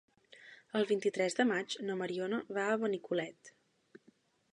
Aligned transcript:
El 0.77 0.85
vint-i-tres 0.91 1.37
de 1.39 1.45
maig 1.49 1.75
na 1.89 1.97
Mariona 1.99 2.39
va 2.59 2.65
a 2.71 2.79
Benicolet. 2.85 3.53